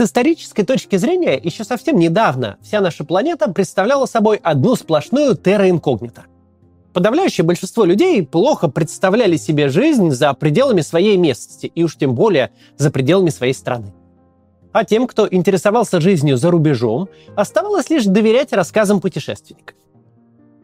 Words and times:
С 0.00 0.02
исторической 0.02 0.62
точки 0.62 0.96
зрения, 0.96 1.38
еще 1.38 1.62
совсем 1.62 1.98
недавно 1.98 2.56
вся 2.62 2.80
наша 2.80 3.04
планета 3.04 3.52
представляла 3.52 4.06
собой 4.06 4.40
одну 4.42 4.74
сплошную 4.74 5.36
терра 5.36 5.68
инкогнита. 5.68 6.24
Подавляющее 6.94 7.44
большинство 7.44 7.84
людей 7.84 8.22
плохо 8.24 8.68
представляли 8.68 9.36
себе 9.36 9.68
жизнь 9.68 10.10
за 10.10 10.32
пределами 10.32 10.80
своей 10.80 11.18
местности, 11.18 11.70
и 11.74 11.84
уж 11.84 11.96
тем 11.96 12.14
более 12.14 12.50
за 12.78 12.90
пределами 12.90 13.28
своей 13.28 13.52
страны. 13.52 13.92
А 14.72 14.86
тем, 14.86 15.06
кто 15.06 15.28
интересовался 15.30 16.00
жизнью 16.00 16.38
за 16.38 16.50
рубежом, 16.50 17.10
оставалось 17.36 17.90
лишь 17.90 18.06
доверять 18.06 18.54
рассказам 18.54 19.02
путешественников. 19.02 19.76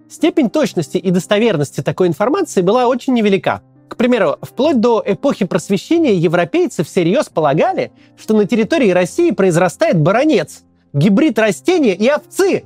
Степень 0.09 0.49
точности 0.49 0.97
и 0.97 1.11
достоверности 1.11 1.83
такой 1.83 2.09
информации 2.09 2.63
была 2.63 2.87
очень 2.87 3.13
невелика. 3.13 3.61
К 3.89 3.97
примеру, 3.97 4.37
вплоть 4.43 4.81
до 4.81 5.03
эпохи 5.05 5.45
просвещения 5.45 6.15
европейцы 6.15 6.83
всерьез 6.83 7.29
полагали, 7.29 7.93
что 8.17 8.35
на 8.35 8.47
территории 8.47 8.91
России 8.91 9.31
произрастает 9.31 10.01
баронец, 10.01 10.65
гибрид 10.93 11.39
растения 11.39 11.95
и 11.95 12.09
овцы. 12.09 12.65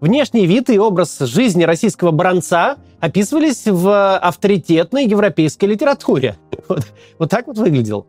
Внешний 0.00 0.46
вид 0.46 0.70
и 0.70 0.78
образ 0.78 1.18
жизни 1.18 1.64
российского 1.64 2.12
баронца 2.12 2.76
описывались 3.00 3.66
в 3.66 4.16
авторитетной 4.18 5.06
европейской 5.06 5.64
литературе. 5.66 6.36
Вот, 6.68 6.86
вот 7.18 7.30
так 7.30 7.46
вот 7.46 7.56
выглядел. 7.58 8.06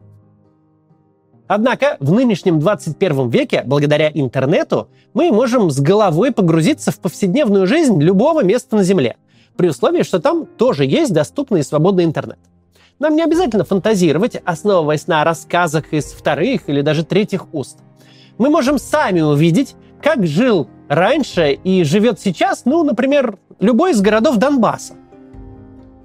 Однако 1.47 1.97
в 1.99 2.11
нынешнем 2.11 2.59
21 2.59 3.29
веке, 3.29 3.63
благодаря 3.65 4.11
интернету, 4.13 4.89
мы 5.15 5.31
можем 5.31 5.71
с 5.71 5.79
головой 5.79 6.31
погрузиться 6.31 6.91
в 6.91 6.99
повседневную 6.99 7.65
жизнь 7.65 7.99
любого 7.99 8.43
места 8.43 8.75
на 8.75 8.83
Земле, 8.83 9.17
при 9.59 9.67
условии, 9.67 10.03
что 10.03 10.21
там 10.21 10.45
тоже 10.45 10.85
есть 10.85 11.11
доступный 11.11 11.59
и 11.59 11.63
свободный 11.63 12.05
интернет. 12.05 12.39
Нам 12.97 13.17
не 13.17 13.21
обязательно 13.21 13.65
фантазировать, 13.65 14.37
основываясь 14.45 15.05
на 15.05 15.21
рассказах 15.25 15.91
из 15.91 16.05
вторых 16.05 16.69
или 16.69 16.79
даже 16.79 17.03
третьих 17.03 17.53
уст. 17.53 17.79
Мы 18.37 18.49
можем 18.49 18.79
сами 18.79 19.19
увидеть, 19.19 19.75
как 20.01 20.25
жил 20.25 20.69
раньше 20.87 21.51
и 21.51 21.83
живет 21.83 22.21
сейчас, 22.21 22.63
ну, 22.63 22.85
например, 22.85 23.37
любой 23.59 23.91
из 23.91 23.99
городов 23.99 24.37
Донбасса. 24.37 24.93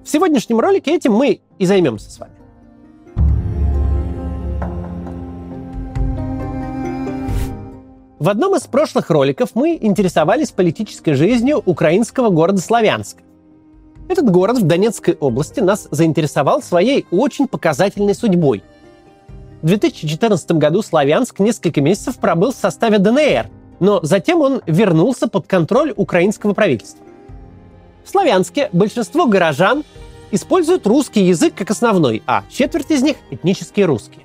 В 0.04 0.08
сегодняшнем 0.08 0.58
ролике 0.58 0.92
этим 0.96 1.12
мы 1.12 1.40
и 1.60 1.64
займемся 1.64 2.10
с 2.10 2.18
вами. 2.18 2.34
В 8.18 8.28
одном 8.28 8.56
из 8.56 8.62
прошлых 8.62 9.10
роликов 9.10 9.50
мы 9.54 9.78
интересовались 9.80 10.50
политической 10.50 11.12
жизнью 11.12 11.62
украинского 11.64 12.30
города 12.30 12.60
Славянска. 12.60 13.22
Этот 14.08 14.30
город 14.30 14.58
в 14.58 14.66
Донецкой 14.66 15.16
области 15.18 15.60
нас 15.60 15.88
заинтересовал 15.90 16.62
своей 16.62 17.06
очень 17.10 17.48
показательной 17.48 18.14
судьбой. 18.14 18.62
В 19.62 19.66
2014 19.66 20.52
году 20.52 20.82
Славянск 20.82 21.38
несколько 21.38 21.80
месяцев 21.80 22.16
пробыл 22.16 22.52
в 22.52 22.56
составе 22.56 22.98
ДНР, 22.98 23.48
но 23.80 24.00
затем 24.02 24.40
он 24.42 24.60
вернулся 24.66 25.26
под 25.26 25.46
контроль 25.46 25.92
украинского 25.96 26.52
правительства. 26.52 27.04
В 28.04 28.10
Славянске 28.10 28.68
большинство 28.72 29.26
горожан 29.26 29.84
используют 30.30 30.86
русский 30.86 31.24
язык 31.24 31.54
как 31.54 31.70
основной, 31.70 32.22
а 32.26 32.44
четверть 32.50 32.90
из 32.90 33.02
них– 33.02 33.16
этнические 33.30 33.86
русские. 33.86 34.24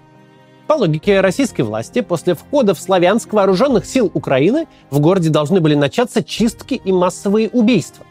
По 0.67 0.73
логике 0.73 1.21
российской 1.21 1.61
власти, 1.61 2.01
после 2.01 2.35
входа 2.35 2.75
в 2.75 2.79
Славянск 2.79 3.31
вооруженных 3.31 3.85
сил 3.85 4.11
Украины 4.13 4.67
в 4.91 4.99
городе 4.99 5.29
должны 5.29 5.61
были 5.61 5.75
начаться 5.75 6.21
чистки 6.21 6.73
и 6.73 6.91
массовые 6.91 7.49
убийства. 7.49 8.05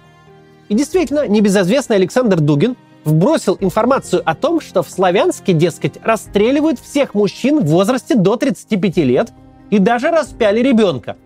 И 0.69 0.75
действительно, 0.75 1.27
небезызвестный 1.27 1.97
Александр 1.97 2.41
Дугин 2.41 2.77
вбросил 3.05 3.57
информацию 3.61 4.23
о 4.25 4.35
том, 4.35 4.61
что 4.61 4.83
в 4.83 4.91
Славянске, 4.91 5.53
дескать, 5.53 5.95
расстреливают 6.03 6.79
всех 6.79 7.15
мужчин 7.15 7.61
в 7.61 7.67
возрасте 7.67 8.15
до 8.15 8.37
35 8.37 8.97
лет 8.99 9.33
и 9.71 9.79
даже 9.79 10.11
распяли 10.11 10.61
ребенка. 10.61 11.17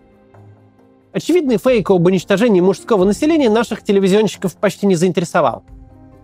Очевидный 1.11 1.57
фейк 1.57 1.91
об 1.91 2.05
уничтожении 2.05 2.61
мужского 2.61 3.03
населения 3.03 3.49
наших 3.49 3.83
телевизионщиков 3.83 4.55
почти 4.55 4.87
не 4.87 4.95
заинтересовал. 4.95 5.63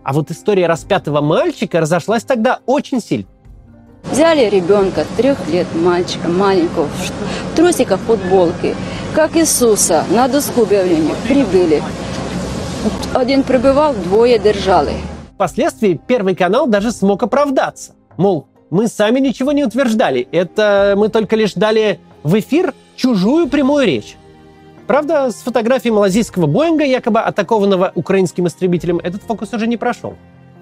А 0.02 0.12
вот 0.12 0.30
история 0.30 0.66
распятого 0.66 1.20
мальчика 1.20 1.80
разошлась 1.80 2.24
тогда 2.24 2.60
очень 2.66 3.00
сильно. 3.00 3.26
Взяли 4.10 4.48
ребенка, 4.48 5.04
трех 5.16 5.46
лет 5.48 5.66
мальчика, 5.74 6.28
маленького, 6.28 6.86
в 6.86 7.56
трусиках, 7.56 8.00
футболке, 8.00 8.74
как 9.14 9.36
Иисуса, 9.36 10.04
на 10.10 10.26
доску 10.26 10.62
объявления 10.62 11.14
прибыли. 11.28 11.82
Один 13.14 13.42
прибывал, 13.42 13.94
двое 13.94 14.38
держали. 14.38 14.94
Впоследствии 15.34 16.00
Первый 16.06 16.34
канал 16.34 16.66
даже 16.66 16.92
смог 16.92 17.22
оправдаться. 17.22 17.92
Мол, 18.16 18.46
мы 18.70 18.88
сами 18.88 19.20
ничего 19.20 19.52
не 19.52 19.64
утверждали, 19.64 20.28
это 20.32 20.94
мы 20.96 21.08
только 21.08 21.36
лишь 21.36 21.54
дали 21.54 21.98
в 22.22 22.38
эфир 22.38 22.74
чужую 22.96 23.48
прямую 23.48 23.86
речь. 23.86 24.16
Правда, 24.86 25.30
с 25.30 25.36
фотографией 25.36 25.92
малазийского 25.92 26.46
Боинга, 26.46 26.84
якобы 26.84 27.20
атакованного 27.20 27.92
украинским 27.94 28.46
истребителем, 28.46 28.98
этот 28.98 29.22
фокус 29.22 29.52
уже 29.52 29.66
не 29.66 29.76
прошел. 29.76 30.14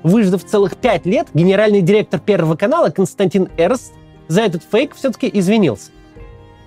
Выждав 0.03 0.45
целых 0.45 0.77
пять 0.77 1.07
лет, 1.07 1.29
генеральный 1.35 1.81
директор 1.81 2.21
Первого 2.21 2.55
канала 2.55 2.91
Константин 2.91 3.49
Эрст 3.57 3.93
за 4.29 4.43
этот 4.43 4.63
фейк 4.71 4.95
все-таки 4.95 5.31
извинился. 5.33 5.91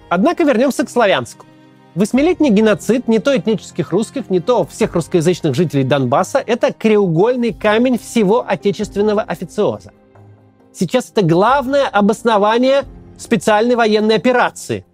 Однако 0.09 0.43
вернемся 0.43 0.85
к 0.85 0.89
славянску. 0.89 1.45
Восьмилетний 1.93 2.49
геноцид 2.49 3.09
не 3.09 3.19
то 3.19 3.35
этнических 3.35 3.91
русских, 3.91 4.29
не 4.29 4.39
то 4.39 4.65
всех 4.65 4.95
русскоязычных 4.95 5.55
жителей 5.55 5.83
Донбасса– 5.83 6.41
это 6.45 6.71
краеугольный 6.71 7.51
камень 7.51 7.99
всего 7.99 8.45
отечественного 8.47 9.21
официоза. 9.21 9.91
Сейчас 10.71 11.11
это 11.11 11.21
главное 11.21 11.87
обоснование 11.87 12.83
специальной 13.17 13.75
военной 13.75 14.15
операции. 14.15 14.85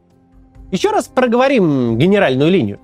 Еще 0.71 0.89
раз 0.89 1.07
проговорим 1.07 1.99
генеральную 1.99 2.49
линию. 2.49 2.79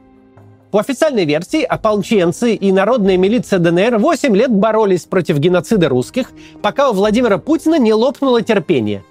По 0.69 0.79
официальной 0.79 1.25
версии, 1.25 1.63
ополченцы 1.63 2.53
и 2.53 2.71
народная 2.71 3.17
милиция 3.17 3.57
ДНР 3.57 3.97
8 3.97 4.35
лет 4.35 4.51
боролись 4.51 5.05
против 5.05 5.39
геноцида 5.39 5.89
русских, 5.89 6.31
пока 6.61 6.91
у 6.91 6.93
Владимира 6.93 7.39
Путина 7.39 7.79
не 7.79 7.93
лопнуло 7.93 8.43
терпение. 8.43 9.03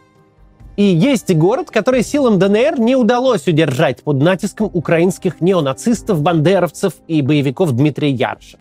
И 0.76 0.82
есть 0.82 1.34
город, 1.34 1.70
который 1.70 2.02
силам 2.02 2.38
ДНР 2.38 2.80
не 2.80 2.96
удалось 2.96 3.46
удержать 3.46 4.02
под 4.02 4.22
натиском 4.22 4.70
украинских 4.72 5.40
неонацистов, 5.40 6.22
бандеровцев 6.22 6.94
и 7.08 7.20
боевиков 7.20 7.72
Дмитрия 7.72 8.10
Ярша. 8.10 8.58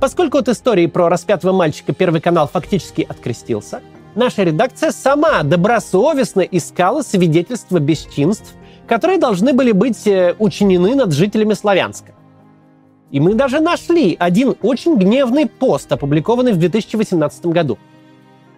Поскольку 0.00 0.38
от 0.38 0.48
истории 0.48 0.86
про 0.86 1.08
распятого 1.08 1.52
мальчика 1.52 1.92
Первый 1.92 2.20
канал 2.20 2.48
фактически 2.52 3.06
открестился, 3.08 3.80
наша 4.16 4.42
редакция 4.42 4.90
сама 4.90 5.44
добросовестно 5.44 6.40
искала 6.40 7.02
свидетельства 7.02 7.78
бесчинств 7.78 8.54
которые 8.86 9.18
должны 9.18 9.52
были 9.52 9.72
быть 9.72 10.06
э, 10.06 10.34
учинены 10.38 10.94
над 10.94 11.12
жителями 11.12 11.54
Славянска. 11.54 12.12
И 13.10 13.20
мы 13.20 13.34
даже 13.34 13.60
нашли 13.60 14.16
один 14.18 14.56
очень 14.62 14.96
гневный 14.96 15.46
пост, 15.46 15.90
опубликованный 15.92 16.52
в 16.52 16.58
2018 16.58 17.46
году. 17.46 17.78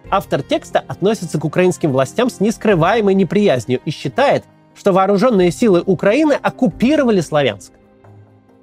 Автор 0.09 0.41
текста 0.41 0.79
относится 0.87 1.37
к 1.37 1.43
украинским 1.43 1.91
властям 1.91 2.29
с 2.29 2.39
нескрываемой 2.39 3.13
неприязнью 3.13 3.81
и 3.83 3.91
считает, 3.91 4.45
что 4.73 4.93
вооруженные 4.93 5.51
силы 5.51 5.83
Украины 5.85 6.33
оккупировали 6.33 7.19
Славянск. 7.19 7.73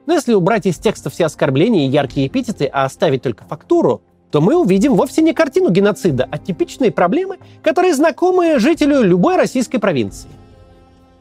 Но 0.07 0.15
если 0.15 0.33
убрать 0.33 0.65
из 0.67 0.79
текста 0.79 1.11
все 1.11 1.27
оскорбления 1.27 1.87
и 1.87 1.91
яркие 1.91 2.29
эпитеты, 2.29 2.65
а 2.67 2.85
оставить 2.85 3.23
только 3.23 3.45
фактуру, 3.45 4.03
то 4.31 4.41
мы 4.41 4.57
увидим 4.57 4.95
вовсе 4.95 5.23
не 5.23 5.35
картину 5.35 5.71
геноцида, 5.71 6.27
а 6.31 6.39
типичные 6.39 6.91
проблемы, 6.91 7.39
которые 7.63 7.95
знакомы 7.95 8.59
жителю 8.59 9.03
любой 9.03 9.37
российской 9.37 9.79
провинции. 9.79 10.29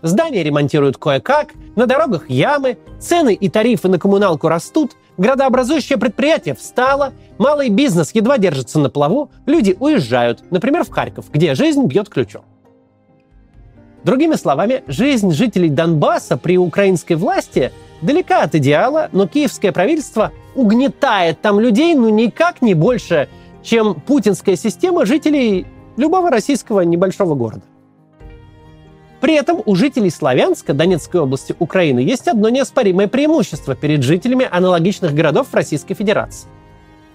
Здания 0.04 0.44
ремонтируют 0.44 0.98
кое-как, 0.98 1.54
на 1.78 1.88
дорогах 1.88 2.30
ямы, 2.30 2.78
цены 3.00 3.34
и 3.34 3.48
тарифы 3.48 3.88
на 3.88 3.98
коммуналку 3.98 4.50
растут, 4.50 4.98
градообразующее 5.18 5.98
предприятие 5.98 6.56
встало, 6.56 7.14
малый 7.38 7.70
бизнес 7.70 8.12
едва 8.14 8.38
держится 8.38 8.80
на 8.80 8.90
плаву, 8.90 9.32
люди 9.46 9.78
уезжают, 9.80 10.44
например, 10.52 10.84
в 10.84 10.90
Харьков, 10.90 11.32
где 11.32 11.56
жизнь 11.56 11.86
бьет 11.86 12.10
ключом. 12.10 12.44
Другими 14.04 14.36
словами, 14.36 14.84
жизнь 14.88 15.32
жителей 15.32 15.70
Донбасса 15.70 16.36
при 16.36 16.58
украинской 16.58 17.14
власти 17.14 17.72
далека 18.02 18.42
от 18.42 18.56
идеала, 18.56 19.08
но 19.14 19.26
киевское 19.26 19.72
правительство 19.72 20.34
угнетает 20.54 21.40
там 21.40 21.62
людей 21.62 21.96
ну 21.96 22.10
никак 22.10 22.62
не 22.62 22.74
больше, 22.74 23.30
чем 23.62 23.96
путинская 23.96 24.58
система 24.58 25.06
жителей 25.06 25.66
любого 25.96 26.30
российского 26.30 26.82
небольшого 26.82 27.36
города. 27.36 27.64
При 29.24 29.36
этом 29.36 29.64
у 29.66 29.74
жителей 29.78 30.10
Славянска, 30.10 30.74
Донецкой 30.74 31.22
области 31.22 31.56
Украины, 31.58 32.00
есть 32.00 32.28
одно 32.28 32.50
неоспоримое 32.50 33.08
преимущество 33.08 33.74
перед 33.74 34.04
жителями 34.04 34.46
аналогичных 34.52 35.14
городов 35.14 35.48
Российской 35.54 35.94
Федерации. 35.94 36.50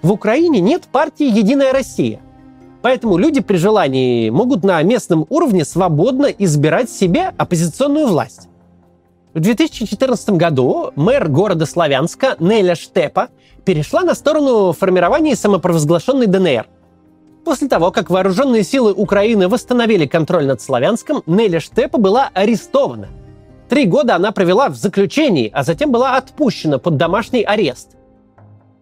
В 0.00 0.10
Украине 0.10 0.60
нет 0.60 0.84
партии 0.90 1.26
«Единая 1.26 1.70
Россия», 1.70 2.20
Поэтому 2.80 3.18
люди 3.18 3.42
при 3.42 3.58
желании 3.58 4.30
могут 4.30 4.64
на 4.64 4.80
местном 4.82 5.26
уровне 5.28 5.66
свободно 5.66 6.26
избирать 6.26 6.88
себе 6.88 7.34
оппозиционную 7.36 8.06
власть. 8.06 8.48
В 9.34 9.40
2014 9.40 10.30
году 10.30 10.92
мэр 10.96 11.28
города 11.28 11.66
Славянска 11.66 12.36
Неля 12.38 12.74
Штепа 12.74 13.28
перешла 13.66 14.00
на 14.00 14.14
сторону 14.14 14.72
формирования 14.72 15.36
самопровозглашенной 15.36 16.26
ДНР– 16.26 16.68
После 17.48 17.66
того, 17.66 17.90
как 17.92 18.10
вооруженные 18.10 18.62
силы 18.62 18.92
Украины 18.92 19.48
восстановили 19.48 20.04
контроль 20.04 20.44
над 20.44 20.60
Славянском, 20.60 21.22
Нелли 21.24 21.60
Штепа 21.60 21.96
была 21.96 22.30
арестована. 22.34 23.08
Три 23.70 23.86
года 23.86 24.16
она 24.16 24.32
провела 24.32 24.68
в 24.68 24.76
заключении, 24.76 25.50
а 25.54 25.62
затем 25.62 25.90
была 25.90 26.18
отпущена 26.18 26.76
под 26.76 26.98
домашний 26.98 27.42
арест. 27.42 27.96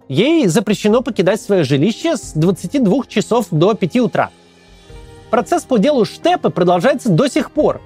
Ей 0.09 0.49
запрещено 0.49 1.03
покидать 1.03 1.41
свое 1.41 1.63
жилище 1.63 2.17
с 2.17 2.33
22 2.33 3.05
часов 3.07 3.47
до 3.53 3.75
5 3.75 3.97
утра. 3.99 4.31
Процесс 5.31 5.63
по 5.63 5.79
делу 5.79 6.05
Штепы 6.05 6.51
продолжается 6.51 7.09
до 7.09 7.29
сих 7.29 7.53
пор. 7.53 7.81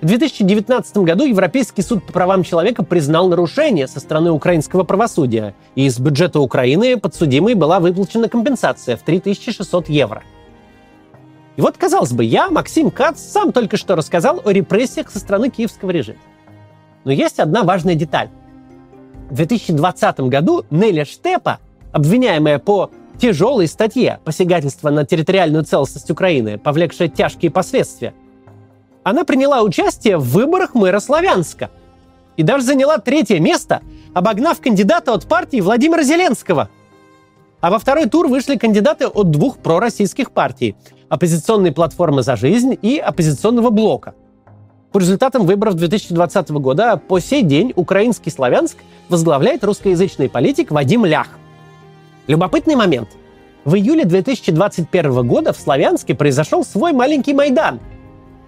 В 0.00 0.06
2019 0.06 0.96
году 0.98 1.24
Европейский 1.24 1.82
суд 1.82 2.04
по 2.04 2.12
правам 2.12 2.42
человека 2.42 2.82
признал 2.84 3.28
нарушение 3.28 3.88
со 3.88 4.00
стороны 4.00 4.32
украинского 4.32 4.82
правосудия, 4.84 5.54
и 5.76 5.86
из 5.86 5.98
бюджета 5.98 6.40
Украины 6.40 6.98
подсудимой 6.98 7.54
была 7.54 7.80
выплачена 7.80 8.28
компенсация 8.28 8.96
в 8.96 9.02
3600 9.02 9.88
евро. 9.88 10.22
И 11.56 11.60
вот, 11.60 11.78
казалось 11.78 12.12
бы, 12.12 12.24
я, 12.24 12.50
Максим 12.50 12.90
Кац, 12.90 13.20
сам 13.20 13.52
только 13.52 13.76
что 13.76 13.94
рассказал 13.94 14.42
о 14.44 14.50
репрессиях 14.50 15.10
со 15.10 15.20
стороны 15.20 15.48
киевского 15.48 15.90
режима. 15.90 16.18
Но 17.04 17.12
есть 17.12 17.38
одна 17.38 17.62
важная 17.62 17.94
деталь. 17.94 18.28
В 19.30 19.36
2020 19.36 20.20
году 20.20 20.64
Нелли 20.70 21.04
Штепа, 21.04 21.60
обвиняемая 21.92 22.58
по 22.58 22.90
тяжелой 23.18 23.68
статье 23.68 24.18
посягательства 24.24 24.90
на 24.90 25.06
территориальную 25.06 25.64
целостность 25.64 26.10
Украины, 26.10 26.58
повлекшая 26.58 27.08
тяжкие 27.08 27.50
последствия, 27.50 28.12
она 29.04 29.24
приняла 29.24 29.62
участие 29.62 30.16
в 30.16 30.24
выборах 30.24 30.74
мэра 30.74 30.98
Славянска 30.98 31.70
и 32.36 32.42
даже 32.42 32.64
заняла 32.64 32.98
третье 32.98 33.38
место, 33.38 33.82
обогнав 34.14 34.60
кандидата 34.60 35.12
от 35.12 35.28
партии 35.28 35.60
Владимира 35.60 36.02
Зеленского. 36.02 36.70
А 37.60 37.70
во 37.70 37.78
второй 37.78 38.06
тур 38.06 38.26
вышли 38.26 38.56
кандидаты 38.56 39.06
от 39.06 39.30
двух 39.30 39.58
пророссийских 39.58 40.32
партий– 40.32 40.74
оппозиционной 41.08 41.70
платформы 41.70 42.22
«За 42.22 42.34
жизнь» 42.34 42.76
и 42.80 42.98
оппозиционного 42.98 43.70
блока. 43.70 44.14
По 44.90 44.98
результатам 44.98 45.44
выборов 45.46 45.74
2020 45.74 46.50
года 46.50 46.96
по 46.96 47.20
сей 47.20 47.42
день 47.42 47.72
украинский 47.76 48.32
Славянск 48.32 48.78
возглавляет 49.08 49.64
русскоязычный 49.64 50.28
политик 50.28 50.70
Вадим 50.70 51.04
Лях. 51.04 51.28
Любопытный 52.26 52.74
момент. 52.74 53.08
В 53.64 53.76
июле 53.76 54.04
2021 54.04 55.26
года 55.26 55.52
в 55.52 55.58
Славянске 55.58 56.14
произошел 56.14 56.64
свой 56.64 56.92
маленький 56.92 57.34
Майдан– 57.34 57.80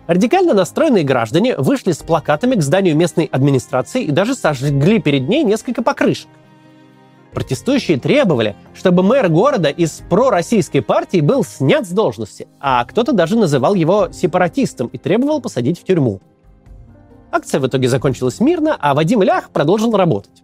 Радикально 0.07 0.55
настроенные 0.55 1.03
граждане 1.03 1.57
вышли 1.57 1.93
с 1.93 1.99
плакатами 1.99 2.55
к 2.55 2.63
зданию 2.63 2.97
местной 2.97 3.25
администрации 3.25 4.05
и 4.05 4.13
даже 4.13 4.35
сожгли 4.35 5.01
перед 5.01 5.29
ней 5.29 5.43
несколько 5.43 5.83
покрышек. 5.83 6.29
Протестующие 7.33 7.99
требовали, 7.99 8.57
чтобы 8.75 9.03
мэр 9.03 9.29
города 9.29 9.69
из 9.69 10.03
пророссийской 10.09 10.81
партии 10.81 11.21
был 11.21 11.45
снят 11.45 11.87
с 11.87 11.91
должности, 11.91 12.49
а 12.61 12.85
кто-то 12.85 13.13
даже 13.13 13.37
называл 13.37 13.75
его 13.75 14.09
сепаратистом 14.11 14.87
и 14.87 14.97
требовал 14.97 15.41
посадить 15.43 15.79
в 15.79 15.85
тюрьму. 15.85 16.21
Акция 17.33 17.61
в 17.61 17.67
итоге 17.67 17.89
закончилась 17.89 18.41
мирно, 18.41 18.77
а 18.79 18.95
Вадим 18.95 19.23
Лях 19.23 19.51
продолжил 19.51 19.95
работать. 19.95 20.43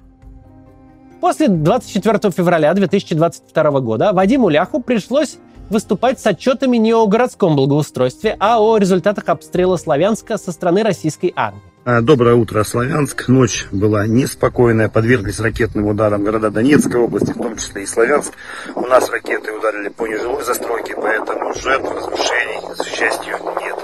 После 1.21 1.47
24 1.47 2.33
февраля 2.33 2.75
2022 2.75 3.81
года 3.81 4.13
Вадиму 4.13 4.49
Ляху 4.49 4.83
пришлось 4.83 5.39
выступать 5.71 6.21
с 6.21 6.27
отчетами 6.27 6.77
не 6.77 6.95
о 6.95 7.07
городском 7.07 7.57
благоустройстве, 7.57 8.37
а 8.39 8.61
о 8.61 8.77
результатах 8.79 9.29
обстрела 9.29 9.77
Славянска 9.77 10.39
со 10.39 10.53
стороны 10.53 10.83
российской 10.83 11.33
армии. 11.35 11.63
А, 11.85 12.01
доброе 12.01 12.37
утро, 12.37 12.63
Славянск. 12.63 13.27
Ночь 13.27 13.67
была 13.73 14.07
неспокойная, 14.07 14.89
подверглись 14.89 15.41
ракетным 15.41 15.89
ударам 15.89 16.23
города 16.23 16.49
Донецкой 16.49 17.01
области, 17.01 17.33
в 17.33 17.39
том 17.39 17.57
числе 17.57 17.83
и 17.83 17.87
Славянск. 17.87 18.33
У 18.77 18.83
нас 18.83 19.11
ракеты 19.11 19.51
ударили 19.51 19.89
по 19.89 20.07
нежилой 20.07 20.45
застройке, 20.45 20.95
поэтому 20.95 21.53
жертв, 21.55 21.91
разрушений, 21.93 22.61
к 22.79 22.85
счастью, 22.85 23.37
нет. 23.61 23.77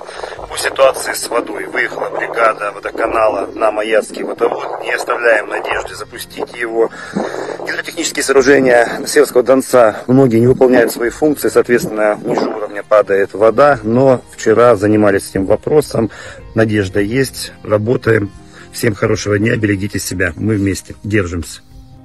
По 0.48 0.56
ситуации 0.56 1.12
с 1.12 1.28
водой 1.28 1.66
выехала 1.66 2.08
бригада 2.16 2.70
водоканала 2.72 3.48
на 3.52 3.72
Маяцкий 3.72 4.22
водовод. 4.22 4.80
Не 4.84 4.92
оставляем 4.92 5.48
надежды 5.48 5.96
запустить 5.96 6.54
его. 6.56 6.90
Гидротехнические 7.69 8.23
сооружения 8.23 9.03
Северского 9.06 9.43
Донца 9.43 9.99
многие 10.06 10.38
не 10.41 10.47
выполняют 10.47 10.91
свои 10.91 11.11
функции, 11.11 11.50
соответственно, 11.50 12.19
ниже 12.25 12.49
уровня 12.49 12.82
падает 12.82 13.35
вода, 13.35 13.79
но 13.82 14.23
вчера 14.31 14.75
занимались 14.75 15.29
этим 15.29 15.44
вопросом. 15.44 16.11
Надежда 16.55 17.00
есть, 17.00 17.53
работаем. 17.62 18.31
Всем 18.73 18.94
хорошего 18.94 19.38
дня, 19.38 19.55
берегите 19.56 19.99
себя. 19.99 20.32
Мы 20.37 20.55
вместе, 20.55 20.94
держимся. 21.05 21.61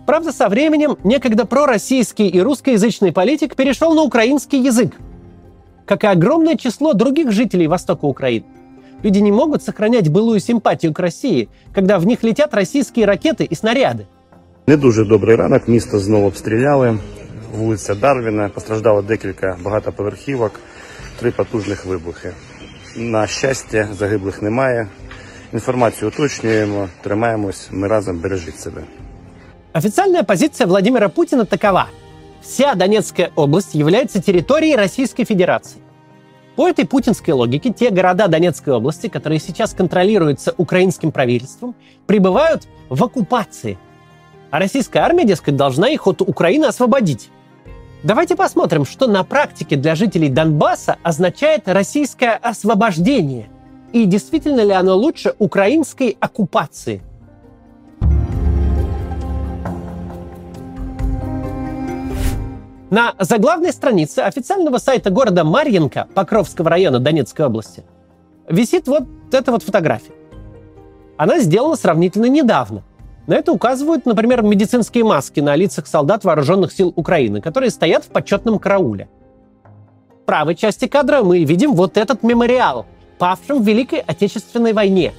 Правда, 0.05 0.33
со 0.33 0.49
временем 0.49 0.97
некогда 1.05 1.45
пророссийский 1.45 2.27
и 2.27 2.41
русскоязычный 2.41 3.13
политик 3.13 3.55
перешел 3.55 3.93
на 3.93 4.01
украинский 4.01 4.61
язык, 4.61 4.91
как 5.85 6.03
и 6.03 6.07
огромное 6.07 6.57
число 6.57 6.91
других 6.91 7.31
жителей 7.31 7.67
Востока 7.67 8.03
Украины. 8.03 8.45
Люди 9.01 9.19
не 9.19 9.31
могут 9.31 9.63
сохранять 9.63 10.09
былую 10.09 10.41
симпатию 10.41 10.93
к 10.93 10.99
России, 10.99 11.47
когда 11.73 11.99
в 11.99 12.05
них 12.05 12.21
летят 12.21 12.53
российские 12.53 13.05
ракеты 13.05 13.45
и 13.45 13.55
снаряды. 13.55 14.07
Не 14.66 14.76
дуже 14.76 15.04
добрий 15.04 15.36
ранок. 15.36 15.68
Місто 15.68 15.98
знову 15.98 16.26
обстріляли. 16.26 16.98
Вулиця 17.54 17.94
Дарвіна. 17.94 18.48
Постраждало 18.48 19.02
декілька 19.02 19.56
багатоповерхівок, 19.62 20.60
три 21.20 21.30
потужних 21.30 21.86
вибухи. 21.86 22.32
На 22.96 23.26
щастя, 23.26 23.88
загиблих 23.98 24.42
немає. 24.42 24.88
Информацию 25.52 26.08
уточняем, 26.08 26.90
тримаемся, 27.02 27.72
мы 27.72 27.88
разом 27.88 28.18
бережить 28.18 28.60
себя. 28.60 28.82
Официальная 29.72 30.22
позиция 30.22 30.66
Владимира 30.66 31.08
Путина 31.08 31.46
такова. 31.46 31.88
Вся 32.42 32.74
Донецкая 32.74 33.30
область 33.34 33.74
является 33.74 34.20
территорией 34.20 34.76
Российской 34.76 35.24
Федерации. 35.24 35.78
По 36.54 36.68
этой 36.68 36.86
путинской 36.86 37.32
логике 37.32 37.72
те 37.72 37.90
города 37.90 38.28
Донецкой 38.28 38.74
области, 38.74 39.08
которые 39.08 39.38
сейчас 39.38 39.72
контролируются 39.72 40.54
украинским 40.56 41.12
правительством, 41.12 41.74
пребывают 42.06 42.68
в 42.90 43.02
оккупации. 43.02 43.78
а 44.53 44.59
российская 44.59 44.99
армия, 44.99 45.25
дескать, 45.25 45.55
должна 45.55 45.89
их 45.89 46.05
от 46.05 46.21
Украины 46.21 46.65
освободить. 46.65 47.31
Давайте 48.03 48.35
посмотрим, 48.35 48.85
что 48.85 49.07
на 49.07 49.23
практике 49.23 49.77
для 49.77 49.95
жителей 49.95 50.29
Донбасса 50.29 50.97
означает 51.01 51.67
российское 51.67 52.33
освобождение. 52.33 53.49
И 53.93 54.05
действительно 54.05 54.61
ли 54.61 54.69
оно 54.69 54.95
лучше 54.95 55.33
украинской 55.39 56.15
оккупации? 56.19 57.01
На 62.91 63.15
заглавной 63.17 63.71
странице 63.73 64.19
официального 64.19 64.77
сайта 64.77 65.09
города 65.09 65.43
Марьинка 65.43 66.07
Покровского 66.13 66.69
района 66.69 66.99
Донецкой 66.99 67.47
области 67.47 67.83
висит 68.47 68.87
вот 68.87 69.05
эта 69.31 69.51
вот 69.51 69.63
фотография. 69.63 70.13
Она 71.17 71.39
сделана 71.39 71.75
сравнительно 71.75 72.25
недавно. 72.25 72.83
На 73.25 73.35
это 73.35 73.53
указывают, 73.53 74.05
например, 74.05 74.41
медицинские 74.41 75.05
маски 75.05 75.39
на 75.39 75.55
лицах 75.55 75.87
солдат 75.87 76.25
вооруженных 76.25 76.73
сил 76.73 76.91
Украины, 76.95 77.39
которые 77.39 77.69
стоят 77.71 78.03
в 78.03 78.09
почетном 78.09 78.59
карауле. 78.59 79.07
В 80.21 80.25
правой 80.25 80.55
части 80.55 80.87
кадра 80.87 81.23
мы 81.23 81.43
видим 81.43 81.73
вот 81.73 81.97
этот 81.97 82.23
мемориал, 82.23 82.85
павшим 83.17 83.61
в 83.61 83.65
Великой 83.65 83.99
Отечественной 83.99 84.73
войне. 84.73 85.13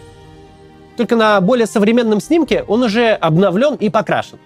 Только 0.96 1.16
на 1.16 1.40
более 1.40 1.66
современном 1.66 2.20
снимке 2.20 2.64
он 2.68 2.82
уже 2.82 3.12
обновлен 3.12 3.75
и 3.75 3.88
покрашен. 3.88 4.38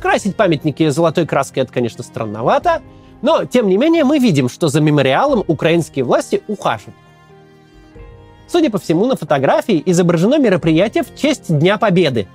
Красить 0.00 0.36
памятники 0.36 0.88
золотой 0.88 1.26
краской 1.26 1.64
это, 1.64 1.72
конечно, 1.72 2.04
странновато, 2.04 2.82
но, 3.22 3.44
тем 3.44 3.68
не 3.68 3.76
менее, 3.76 4.04
мы 4.04 4.18
видим, 4.18 4.48
что 4.48 4.68
за 4.68 4.80
мемориалом 4.80 5.42
украинские 5.46 6.04
власти 6.04 6.42
ухаживают. 6.46 6.96
Судя 8.46 8.70
по 8.70 8.78
всему, 8.78 9.06
на 9.06 9.16
фотографии 9.16 9.82
изображено 9.86 10.38
мероприятие 10.38 11.02
в 11.02 11.14
честь 11.16 11.56
Дня 11.58 11.78
Победы. 11.78 12.28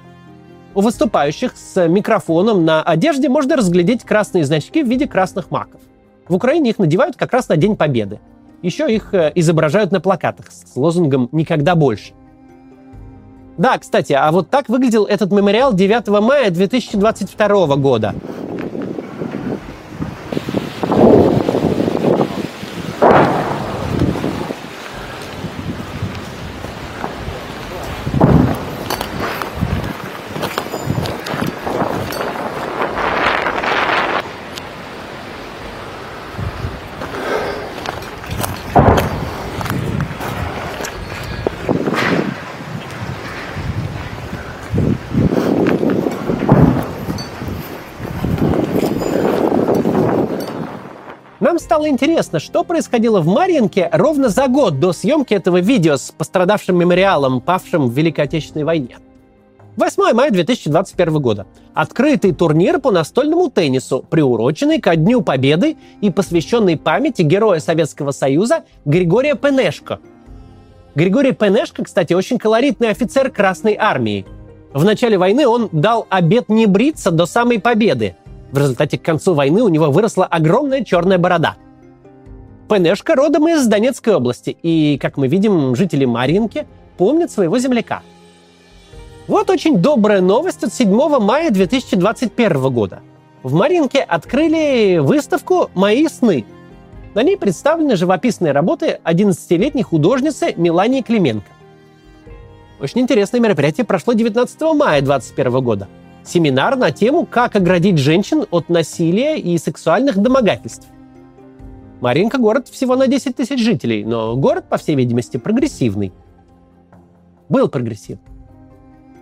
У 0.74 0.80
выступающих 0.80 1.54
с 1.58 1.88
микрофоном 1.88 2.64
на 2.64 2.82
одежде 2.82 3.28
можно 3.28 3.58
разглядеть 3.58 4.04
красные 4.04 4.46
значки 4.46 4.82
в 4.82 4.88
виде 4.88 5.06
красных 5.06 5.52
маков. 5.52 5.82
В 6.30 6.36
Украине 6.36 6.70
их 6.70 6.80
надевают 6.80 7.18
как 7.18 7.34
раз 7.34 7.50
на 7.50 7.58
День 7.58 7.76
Победы. 7.76 8.22
Еще 8.62 8.94
их 8.94 9.14
э, 9.14 9.34
изображают 9.36 9.92
на 9.92 10.00
плакатах 10.00 10.50
с 10.50 10.76
лозунгом 10.78 11.28
«Никогда 11.34 11.76
больше». 11.76 12.14
Да, 13.58 13.78
кстати, 13.78 14.14
а 14.14 14.32
вот 14.32 14.50
так 14.50 14.70
выглядел 14.70 15.06
этот 15.06 15.32
мемориал 15.32 15.74
9 15.74 16.08
мая 16.22 16.50
2022 16.52 17.76
года. 17.76 18.16
Стало 51.72 51.88
интересно, 51.88 52.40
что 52.40 52.66
происходило 52.66 53.22
в 53.22 53.28
Марьинке 53.28 53.90
ровно 53.94 54.28
за 54.28 54.50
год 54.50 54.82
до 54.82 54.92
съемки 54.92 55.34
этого 55.34 55.62
видео 55.62 55.96
с 55.96 56.12
пострадавшим 56.12 56.78
мемориалом, 56.78 57.40
павшим 57.40 57.88
в 57.88 57.94
Великой 57.94 58.26
Отечественной 58.26 58.66
войне. 58.66 58.98
8 59.78 60.14
мая 60.14 60.32
2021 60.32 61.22
года. 61.22 61.48
Открытый 61.74 62.34
турнир 62.34 62.82
по 62.82 62.92
настольному 62.92 63.50
теннису, 63.50 64.04
приуроченный 64.10 64.82
ко 64.82 64.98
Дню 64.98 65.22
Победы 65.22 65.78
и 66.02 66.10
посвященный 66.10 66.76
памяти 66.76 67.22
героя 67.22 67.62
Советского 67.62 68.12
Союза 68.12 68.66
Григория 68.84 69.36
Пенешко. 69.36 70.02
Григорий 70.94 71.32
Пенешко, 71.32 71.86
кстати, 71.86 72.12
очень 72.12 72.38
колоритный 72.38 72.90
офицер 72.90 73.32
Красной 73.32 73.78
Армии. 73.80 74.26
В 74.74 74.84
начале 74.84 75.18
войны 75.18 75.48
он 75.48 75.70
дал 75.72 76.06
обет 76.10 76.50
не 76.50 76.66
бриться 76.66 77.12
до 77.12 77.26
самой 77.26 77.62
победы. 77.62 78.18
В 78.52 78.58
результате 78.58 78.98
к 78.98 79.04
концу 79.04 79.34
войны 79.34 79.62
у 79.62 79.70
него 79.70 79.92
выросла 79.92 80.26
огромная 80.26 80.84
черная 80.84 81.18
борода. 81.18 81.56
Пенешко 82.70 83.16
родом 83.16 83.48
из 83.48 83.66
Донецкой 83.68 84.16
области, 84.16 84.50
и, 84.62 84.98
как 85.02 85.18
мы 85.18 85.28
видим, 85.28 85.76
жители 85.76 86.06
Марьинки 86.06 86.68
помнят 86.98 87.32
своего 87.32 87.58
земляка– 87.60 88.02
вот 89.32 89.50
очень 89.50 89.78
добрая 89.78 90.20
новость 90.20 90.62
от 90.64 90.74
7 90.74 90.90
мая 91.20 91.52
2021 91.52 92.74
года. 92.74 93.00
В 93.44 93.54
Маринке 93.54 94.02
открыли 94.02 94.98
выставку 94.98 95.70
«Мои 95.74 96.08
сны». 96.10 96.46
На 97.14 97.24
ней 97.24 97.38
представлены 97.38 97.96
живописные 97.96 98.52
работы 98.52 99.00
11-летней 99.06 99.84
художницы 99.84 100.54
Мелании 100.58 101.02
Клименко. 101.02 101.48
Очень 102.82 103.02
интересное 103.02 103.40
мероприятие 103.40 103.86
прошло 103.86 104.12
19 104.12 104.62
мая 104.76 105.02
2021 105.02 105.64
года. 105.64 105.88
Семинар 106.24 106.76
на 106.76 106.92
тему 106.92 107.26
«Как 107.26 107.56
оградить 107.56 107.98
женщин 107.98 108.46
от 108.52 108.70
насилия 108.70 109.38
и 109.40 109.58
сексуальных 109.58 110.18
домогательств». 110.18 110.88
Маринка– 112.00 112.38
город 112.40 112.68
всего 112.68 112.96
на 112.96 113.08
10 113.08 113.36
тысяч 113.36 113.60
жителей, 113.60 114.04
но 114.04 114.36
город, 114.36 114.66
по 114.70 114.78
всей 114.78 114.96
видимости, 114.96 115.38
прогрессивный. 115.38 116.12
Был 117.50 117.68
прогрессивный. 117.70 118.24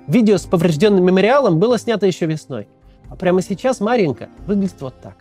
Видео 0.07 0.37
с 0.37 0.45
поврежденным 0.45 1.03
мемориалом 1.03 1.59
было 1.59 1.77
снято 1.77 2.05
еще 2.05 2.25
весной. 2.25 2.67
А 3.09 3.15
прямо 3.15 3.41
сейчас 3.41 3.79
Маринка 3.79 4.29
выглядит 4.45 4.81
вот 4.81 4.99
так. 5.01 5.17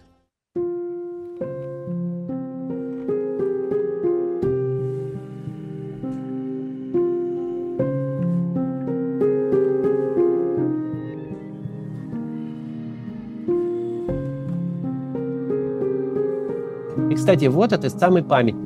Кстати, 17.28 17.44
вот 17.44 17.74
это 17.74 17.90
самый 17.90 18.22
памятник. 18.22 18.56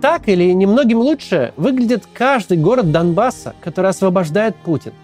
Так 0.00 0.26
или 0.26 0.50
немногим 0.52 1.00
лучше 1.00 1.52
выглядит 1.58 2.08
каждый 2.14 2.56
город 2.56 2.92
Донбасса, 2.92 3.54
который 3.60 3.90
освобождает 3.90 4.56
Путин. 4.56 4.94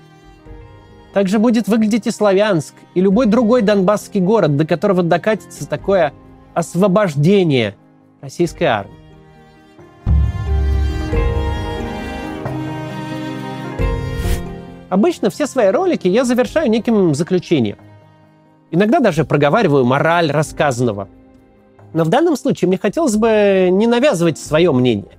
Также 1.13 1.39
будет 1.39 1.69
выглядеть 1.69 2.07
и 2.07 2.11
Славянск, 2.11 2.75
и 2.95 3.03
любой 3.03 3.27
другой 3.27 3.61
донбасский 3.61 4.23
город, 4.23 4.57
до 4.57 4.67
которого 4.67 5.03
докатится 5.03 5.69
такое 5.69 6.15
освобождение 6.55 7.77
российской 8.23 8.65
армии. 8.65 8.97
Обычно 14.89 15.29
все 15.29 15.47
свои 15.47 15.69
ролики 15.69 16.09
я 16.09 16.25
завершаю 16.25 16.71
неким 16.71 17.15
заключением. 17.15 17.77
Иногда 18.73 18.99
даже 18.99 19.25
проговариваю 19.25 19.85
мораль 19.85 20.33
рассказанного– 20.33 21.09
но 21.93 22.05
в 22.05 22.09
данном 22.09 22.37
случае 22.37 22.69
мне 22.69 22.79
хотелось 22.79 23.17
бы 23.17 23.69
не 23.71 23.87
навязывать 23.87 24.39
свое 24.39 24.73
мнение. 24.73 25.19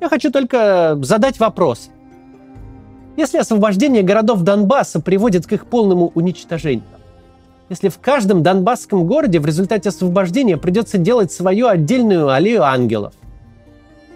Я 0.00 0.08
хочу 0.08 0.32
только 0.32 0.98
задать 1.02 1.38
вопрос. 1.38 1.90
Если 3.16 3.38
освобождение 3.38 4.02
городов 4.02 4.42
Донбасса 4.42 5.00
приводит 5.00 5.46
к 5.46 5.52
их 5.52 5.66
полному 5.66 6.10
уничтожению, 6.14 6.84
если 7.68 7.88
в 7.88 7.98
каждом 7.98 8.42
донбасском 8.42 9.06
городе 9.06 9.38
в 9.38 9.46
результате 9.46 9.90
освобождения 9.90 10.56
придется 10.56 10.98
делать 10.98 11.30
свою 11.30 11.68
отдельную 11.68 12.30
аллею 12.30 12.64
ангелов, 12.64 13.14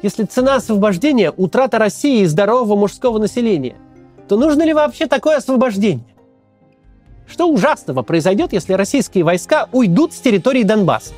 если 0.02 0.24
цена 0.24 0.56
освобождения– 0.56 1.32
утрата 1.36 1.78
России 1.78 2.22
и 2.22 2.26
здорового 2.26 2.76
мужского 2.76 3.18
населения, 3.18 3.76
то 4.28 4.36
нужно 4.36 4.62
ли 4.62 4.74
вообще 4.74 5.06
такое 5.06 5.36
освобождение? 5.36 6.04
Что 7.26 7.48
ужасного 7.48 8.02
произойдет, 8.02 8.52
если 8.52 8.72
российские 8.72 9.24
войска 9.24 9.68
уйдут 9.72 10.12
с 10.12 10.20
территории 10.20 10.62
Донбасса? 10.62 11.12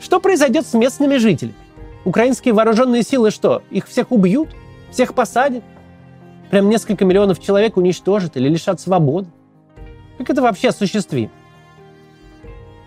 Что 0.00 0.20
произойдет 0.20 0.66
с 0.66 0.74
местными 0.74 1.16
жителями? 1.16 1.54
Украинские 2.04 2.54
вооруженные 2.54 3.02
силы 3.02 3.30
что, 3.30 3.62
их 3.70 3.86
всех 3.86 4.10
убьют? 4.10 4.48
Всех 4.90 5.14
посадят? 5.14 5.62
Прям 6.50 6.68
несколько 6.68 7.04
миллионов 7.04 7.40
человек 7.40 7.76
уничтожат 7.76 8.36
или 8.36 8.48
лишат 8.48 8.80
свободы? 8.80 9.28
Как 10.18 10.30
это 10.30 10.42
вообще 10.42 10.70
осуществимо? 10.70 11.30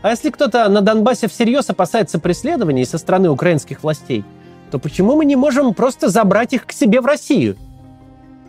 А 0.01 0.09
если 0.09 0.31
кто-то 0.31 0.67
на 0.67 0.81
Донбассе 0.81 1.29
всерьез 1.29 1.69
опасается 1.69 2.19
преследований 2.19 2.83
со 2.83 2.97
стороны 2.97 3.29
украинских 3.29 3.83
властей, 3.83 4.25
то 4.69 4.77
почему 4.77 5.15
мы 5.15 5.23
не 5.23 5.37
можем 5.37 5.73
просто 5.73 6.09
забрать 6.09 6.51
их 6.51 6.65
к 6.65 6.73
себе 6.73 6.99
в 6.99 7.05
Россию? 7.05 7.55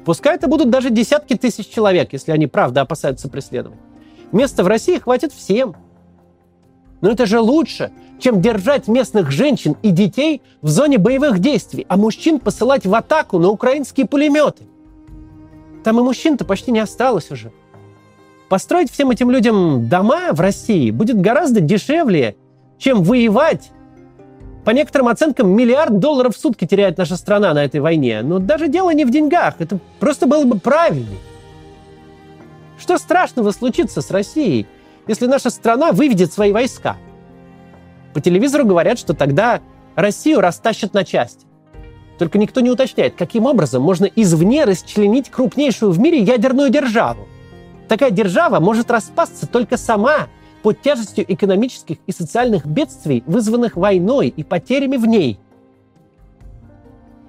Пускай 0.05 0.37
это 0.37 0.49
будут 0.49 0.71
даже 0.71 0.91
десятки 0.91 1.35
тысяч 1.35 1.69
человек, 1.69 2.13
если 2.13 2.33
они 2.33 2.47
правда 2.47 2.83
опасаются 2.83 3.29
преследований. 3.29 3.81
Места 4.33 4.63
в 4.65 4.67
России 4.67 4.99
хватит 4.99 5.33
всем. 5.33 5.77
Но 7.01 7.11
это 7.11 7.27
же 7.27 7.41
лучше, 7.41 7.93
чем 8.19 8.41
держать 8.41 8.89
местных 8.89 9.31
женщин 9.31 9.77
и 9.83 9.91
детей 9.91 10.43
в 10.63 10.69
зоне 10.69 10.99
боевых 10.99 11.39
действий, 11.39 11.87
а 11.89 11.97
мужчин 11.97 12.41
посылать 12.41 12.87
в 12.87 12.95
атаку 12.95 13.39
на 13.39 13.49
украинские 13.49 14.07
пулеметы. 14.07 14.65
Там 15.85 16.01
и 16.01 16.03
мужчин-то 16.03 16.45
почти 16.45 16.73
не 16.73 16.81
осталось 16.81 17.31
уже. 17.31 17.53
Построить 18.49 18.91
всем 18.91 19.11
этим 19.11 19.31
людям 19.31 19.89
дома 19.89 20.33
в 20.33 20.41
России 20.41 20.91
будет 20.91 21.21
гораздо 21.21 21.61
дешевле, 21.61 22.37
чем 22.79 23.03
воевать. 23.03 23.71
По 24.65 24.71
некоторым 24.71 25.09
оценкам, 25.09 25.51
миллиард 25.51 25.99
долларов 25.99 26.35
в 26.35 26.41
сутки 26.41 26.67
теряет 26.67 26.97
наша 26.97 27.17
страна 27.17 27.53
на 27.53 27.65
этой 27.65 27.81
войне. 27.81 28.23
Но 28.23 28.39
даже 28.39 28.69
дело 28.69 28.91
не 28.91 29.05
в 29.05 29.11
деньгах. 29.11 29.57
Это 29.59 29.79
просто 30.01 30.27
было 30.27 30.45
бы 30.45 30.59
правильнее. 30.59 31.19
Что 32.79 32.97
страшного 32.99 33.51
случится 33.51 34.01
с 34.01 34.11
Россией, 34.11 34.67
если 35.07 35.27
наша 35.27 35.51
страна 35.51 35.93
выведет 35.93 36.33
свои 36.33 36.51
войска? 36.51 36.97
По 38.15 38.21
телевизору 38.21 38.65
говорят, 38.65 38.99
что 38.99 39.13
тогда 39.13 39.61
Россию 39.97 40.41
растащат 40.41 40.95
на 40.95 41.05
части. 41.05 41.47
Только 42.19 42.39
никто 42.39 42.61
не 42.61 42.71
уточняет, 42.71 43.17
каким 43.17 43.47
образом 43.47 43.83
можно 43.83 44.07
извне 44.07 44.65
расчленить 44.65 45.31
крупнейшую 45.31 45.93
в 45.93 45.99
мире 45.99 46.21
ядерную 46.21 46.71
державу. 46.71 47.29
Такая 47.89 48.11
держава 48.11 48.61
может 48.61 48.91
распасться 48.91 49.47
только 49.47 49.77
сама 49.77 50.29
под 50.65 50.81
тяжестью 50.81 51.31
экономических 51.31 51.99
и 52.07 52.13
социальных 52.13 52.65
бедствий, 52.65 53.23
вызванных 53.27 53.77
войной 53.77 54.29
и 54.29 54.43
потерями 54.43 54.97
в 54.97 55.07
ней. 55.07 55.39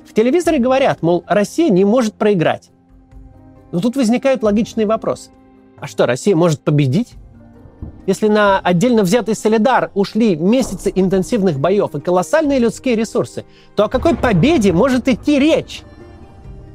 В 0.05 0.13
телевизоре 0.13 0.57
говорят, 0.57 1.01
мол, 1.01 1.25
Россия 1.27 1.69
не 1.69 1.83
может 1.83 2.13
проиграть. 2.13 2.71
Но 3.73 3.81
тут 3.81 3.97
возникают 3.97 4.41
логичные 4.41 4.87
вопросы. 4.87 5.31
А 5.77 5.85
что, 5.85 6.05
Россия 6.05 6.33
может 6.33 6.61
победить? 6.61 7.15
Если 8.07 8.29
на 8.29 8.57
отдельно 8.61 9.03
взятый 9.03 9.35
Солидар 9.35 9.91
ушли 9.95 10.37
месяцы 10.37 10.89
интенсивных 10.95 11.59
боев 11.59 11.93
и 11.93 11.99
колоссальные 11.99 12.59
людские 12.59 12.95
ресурсы, 12.95 13.43
то 13.75 13.83
о 13.83 13.89
какой 13.89 14.15
победе 14.15 14.71
может 14.71 15.09
идти 15.09 15.39
речь? 15.39 15.83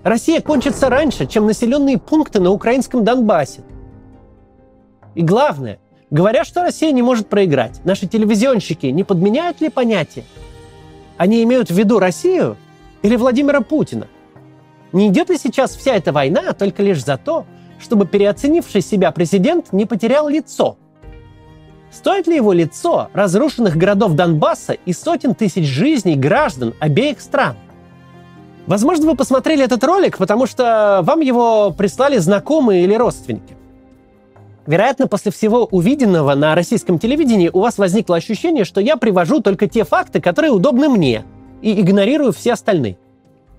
Россия 0.02 0.42
кончится 0.42 0.90
раньше, 0.90 1.26
чем 1.26 1.46
населенные 1.46 1.96
пункты 1.96 2.38
на 2.38 2.50
украинском 2.50 3.02
Донбассе. 3.02 3.62
И 5.14 5.22
главное, 5.22 5.78
говорят, 6.10 6.46
что 6.46 6.62
Россия 6.62 6.92
не 6.92 7.02
может 7.02 7.28
проиграть. 7.28 7.80
Наши 7.84 8.06
телевизионщики 8.06 8.86
не 8.86 9.04
подменяют 9.04 9.60
ли 9.60 9.68
понятие? 9.68 10.24
Они 11.16 11.42
имеют 11.42 11.70
в 11.70 11.74
виду 11.74 11.98
Россию 11.98 12.56
или 13.02 13.16
Владимира 13.16 13.60
Путина? 13.60 14.08
Не 14.92 15.08
идет 15.08 15.30
ли 15.30 15.38
сейчас 15.38 15.76
вся 15.76 15.94
эта 15.94 16.12
война 16.12 16.52
только 16.52 16.82
лишь 16.82 17.04
за 17.04 17.16
то, 17.16 17.46
чтобы 17.78 18.06
переоценивший 18.06 18.80
себя 18.80 19.10
президент 19.12 19.72
не 19.72 19.86
потерял 19.86 20.28
лицо– 20.28 20.76
Стоит 21.90 22.28
ли 22.28 22.36
его 22.36 22.52
лицо 22.52 23.08
разрушенных 23.12 23.76
городов 23.76 24.12
Донбасса 24.12 24.74
и 24.74 24.92
сотен 24.92 25.34
тысяч 25.34 25.66
жизней 25.66 26.14
граждан 26.14 26.74
обеих 26.78 27.20
стран? 27.20 27.56
Возможно, 28.66 29.06
вы 29.06 29.16
посмотрели 29.16 29.64
этот 29.64 29.82
ролик, 29.82 30.16
потому 30.16 30.46
что 30.46 31.00
вам 31.02 31.20
его 31.20 31.72
прислали 31.72 32.18
знакомые 32.18 32.84
или 32.84 32.94
родственники. 32.94 33.56
Вероятно, 34.70 35.08
после 35.08 35.32
всего 35.32 35.64
увиденного 35.64 36.32
на 36.36 36.54
российском 36.54 37.00
телевидении 37.00 37.50
у 37.52 37.58
вас 37.58 37.76
возникло 37.76 38.16
ощущение, 38.16 38.64
что 38.64 38.80
я 38.80 38.96
привожу 38.96 39.40
только 39.40 39.66
те 39.66 39.82
факты, 39.82 40.20
которые 40.20 40.52
удобны 40.52 40.88
мне, 40.88 41.24
и 41.60 41.80
игнорирую 41.80 42.32
все 42.32 42.52
остальные. 42.52 42.96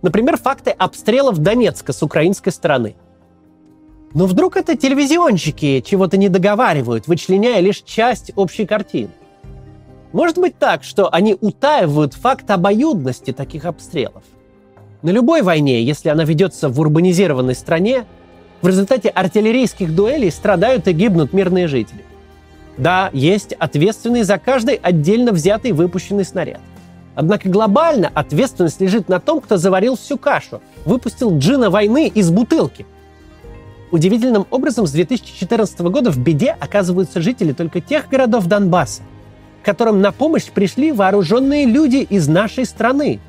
Например, 0.01 0.37
факты 0.37 0.71
обстрелов 0.71 1.39
Донецка 1.39 1.91
с 1.91 2.01
украинской 2.01 2.51
стороны– 2.51 2.95
но 4.13 4.25
вдруг 4.25 4.57
это 4.57 4.75
телевизионщики 4.75 5.81
чего-то 5.81 6.17
не 6.17 6.29
договаривают, 6.29 7.07
вычленяя 7.07 7.59
лишь 7.61 7.81
часть 7.81 8.31
общей 8.35 8.65
картины. 8.65 9.11
Может 10.11 10.37
быть 10.37 10.57
так, 10.57 10.83
что 10.83 11.13
они 11.13 11.37
утаивают 11.39 12.13
факт 12.13 12.49
обоюдности 12.51 13.31
таких 13.31 13.65
обстрелов. 13.65 14.23
На 15.01 15.09
любой 15.11 15.41
войне, 15.41 15.81
если 15.81 16.09
она 16.09 16.25
ведется 16.25 16.67
в 16.67 16.79
урбанизированной 16.79 17.55
стране, 17.55 18.05
в 18.61 18.67
результате 18.67 19.09
артиллерийских 19.09 19.93
дуэлей 19.95 20.31
страдают 20.31 20.87
и 20.87 20.93
гибнут 20.93 21.33
мирные 21.33 21.67
жители. 21.67 22.03
Да, 22.77 23.09
есть 23.13 23.53
ответственный 23.53 24.23
за 24.23 24.37
каждый 24.37 24.75
отдельно 24.75 25.31
взятый 25.31 25.71
выпущенный 25.71 26.25
снаряд. 26.25 26.61
Однако 27.15 27.49
глобально 27.49 28.09
ответственность 28.13 28.79
лежит 28.79 29.09
на 29.09 29.19
том, 29.19 29.41
кто 29.41 29.57
заварил 29.57 29.97
всю 29.97 30.17
кашу, 30.17 30.61
выпустил 30.85 31.37
джина 31.37 31.69
войны 31.69 32.07
из 32.07 32.31
бутылки. 32.31 32.85
Удивительным 33.91 34.47
образом 34.49 34.87
с 34.87 34.91
2014 34.91 35.81
года 35.81 36.11
в 36.11 36.17
беде 36.17 36.55
оказываются 36.57 37.21
жители 37.21 37.51
только 37.51 37.81
тех 37.81 38.07
городов 38.07 38.45
Донбасса, 38.45 39.01
которым 39.63 39.99
на 39.99 40.13
помощь 40.13 40.45
пришли 40.45 40.93
вооруженные 40.93 41.65
люди 41.65 41.97
из 41.97 42.29
нашей 42.29 42.65
страны, 42.65 43.19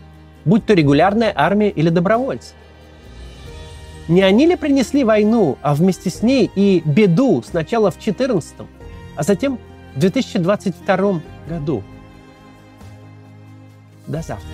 будь 0.44 0.64
то 0.64 0.74
регулярная 0.74 1.32
армия 1.34 1.70
или 1.70 1.88
добровольцы. 1.88 2.54
Не 4.08 4.22
они 4.22 4.46
ли 4.46 4.56
принесли 4.56 5.04
войну, 5.04 5.58
а 5.62 5.74
вместе 5.74 6.10
с 6.10 6.22
ней 6.22 6.50
и 6.54 6.82
беду 6.84 7.42
сначала 7.42 7.90
в 7.90 7.94
2014, 7.94 8.54
а 9.16 9.22
затем 9.22 9.58
в 9.94 9.98
2022 10.00 11.20
году? 11.48 11.82
До 14.06 14.20
завтра. 14.22 14.48